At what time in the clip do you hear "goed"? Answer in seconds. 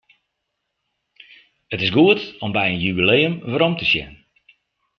1.97-2.21